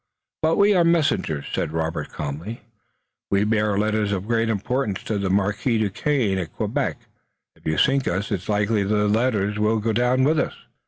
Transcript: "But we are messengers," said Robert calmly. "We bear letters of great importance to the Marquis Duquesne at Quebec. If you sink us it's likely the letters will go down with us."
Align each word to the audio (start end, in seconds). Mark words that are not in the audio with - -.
"But 0.41 0.55
we 0.57 0.73
are 0.73 0.83
messengers," 0.83 1.45
said 1.53 1.71
Robert 1.71 2.09
calmly. 2.09 2.61
"We 3.29 3.43
bear 3.43 3.77
letters 3.77 4.11
of 4.11 4.25
great 4.25 4.49
importance 4.49 5.03
to 5.03 5.19
the 5.19 5.29
Marquis 5.29 5.77
Duquesne 5.77 6.39
at 6.39 6.55
Quebec. 6.55 6.97
If 7.55 7.67
you 7.67 7.77
sink 7.77 8.07
us 8.07 8.31
it's 8.31 8.49
likely 8.49 8.81
the 8.83 9.07
letters 9.07 9.59
will 9.59 9.77
go 9.77 9.93
down 9.93 10.23
with 10.23 10.39
us." 10.39 10.55